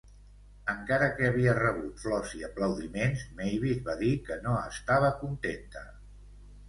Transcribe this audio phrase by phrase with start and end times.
[0.71, 5.85] Encara que havia rebut flors i aplaudiments, Mavis va dir que no estava contenta.